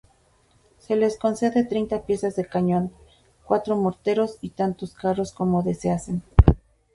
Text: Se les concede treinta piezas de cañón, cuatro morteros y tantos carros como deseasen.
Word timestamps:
Se 0.79 0.95
les 0.95 1.15
concede 1.19 1.63
treinta 1.63 2.01
piezas 2.07 2.35
de 2.35 2.47
cañón, 2.47 2.91
cuatro 3.43 3.77
morteros 3.77 4.39
y 4.41 4.49
tantos 4.49 4.95
carros 4.95 5.31
como 5.31 5.61
deseasen. 5.61 6.23